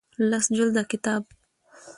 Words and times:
لس 0.29 0.45
جلده 0.55 0.83
کتاب 0.91 1.23